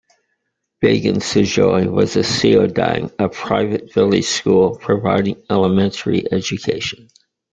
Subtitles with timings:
[0.81, 7.07] Baegun Seojae was a "seodang", a private village school providing elementary education.